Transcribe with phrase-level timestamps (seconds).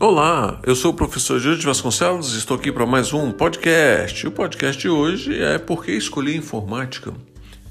[0.00, 4.26] Olá, eu sou o professor Júlio Vasconcelos e estou aqui para mais um podcast.
[4.26, 7.12] O podcast de hoje é Por que Escolhi Informática?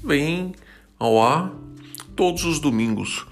[0.04, 0.54] Vem
[0.98, 1.52] ao ar
[2.14, 3.26] todos os domingos.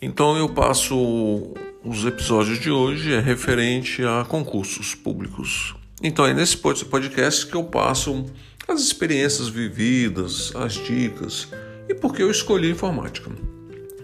[0.00, 5.77] Então eu passo os episódios de hoje é referente a concursos públicos.
[6.00, 8.24] Então é nesse podcast que eu passo
[8.68, 11.48] as experiências vividas, as dicas
[11.88, 13.30] e por que eu escolhi informática.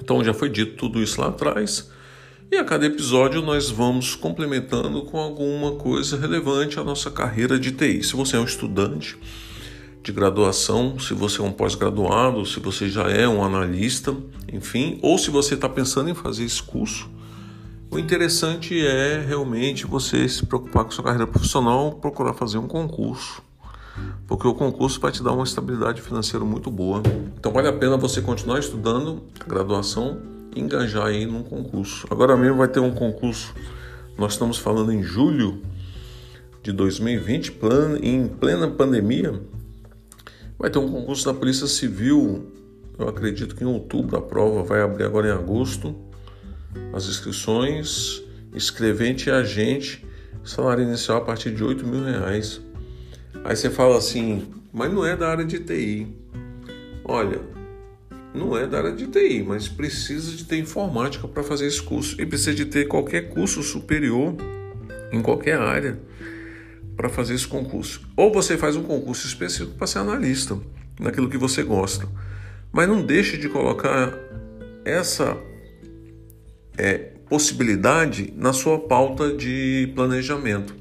[0.01, 1.89] Então já foi dito tudo isso lá atrás.
[2.51, 7.71] E a cada episódio nós vamos complementando com alguma coisa relevante à nossa carreira de
[7.71, 8.03] TI.
[8.03, 9.17] Se você é um estudante
[10.03, 14.15] de graduação, se você é um pós-graduado, se você já é um analista,
[14.53, 17.09] enfim, ou se você está pensando em fazer esse curso,
[17.95, 23.41] o interessante é realmente você se preocupar com sua carreira profissional, procurar fazer um concurso,
[24.27, 27.01] porque o concurso vai te dar uma estabilidade financeira muito boa.
[27.39, 30.21] Então vale a pena você continuar estudando a graduação
[30.57, 32.05] engajar aí num concurso.
[32.11, 33.55] Agora mesmo vai ter um concurso,
[34.19, 35.63] nós estamos falando em julho
[36.65, 37.57] de 2020,
[38.03, 39.41] em plena pandemia,
[40.59, 42.51] vai ter um concurso da Polícia Civil.
[42.99, 45.95] Eu acredito que em outubro a prova vai abrir agora em agosto.
[46.93, 48.23] As inscrições,
[48.55, 50.05] escrevente e agente,
[50.45, 52.61] salário inicial a partir de 8 mil reais.
[53.45, 56.07] Aí você fala assim, mas não é da área de TI.
[57.05, 57.41] Olha,
[58.35, 62.21] não é da área de TI, mas precisa de ter informática para fazer esse curso
[62.21, 64.35] e precisa de ter qualquer curso superior
[65.13, 66.01] em qualquer área
[66.97, 68.03] para fazer esse concurso.
[68.17, 70.59] Ou você faz um concurso específico para ser analista
[70.99, 72.09] naquilo que você gosta,
[72.73, 74.13] mas não deixe de colocar
[74.85, 75.37] essa
[76.77, 80.75] é, possibilidade na sua pauta de planejamento.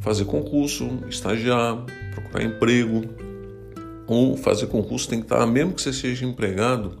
[0.00, 1.84] Fazer concurso, estagiar,
[2.14, 3.04] procurar emprego,
[4.06, 6.98] ou fazer concurso tem que estar, mesmo que você seja empregado,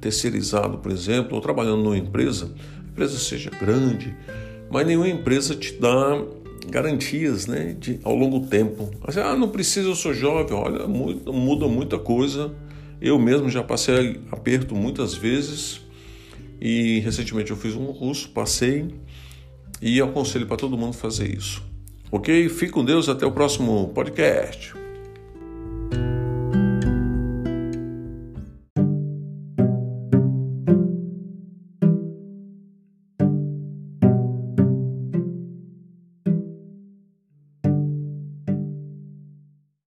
[0.00, 4.14] terceirizado, por exemplo, ou trabalhando numa empresa, a empresa seja grande,
[4.70, 6.22] mas nenhuma empresa te dá
[6.68, 8.90] garantias né, de, ao longo tempo.
[9.02, 12.52] Assim, ah, não precisa, eu sou jovem, olha, muda, muda muita coisa.
[13.00, 15.83] Eu mesmo já passei aperto muitas vezes
[16.64, 18.88] e recentemente eu fiz um curso, passei
[19.82, 21.62] e aconselho para todo mundo fazer isso.
[22.10, 22.48] Ok?
[22.48, 24.72] Fique com Deus, até o próximo podcast.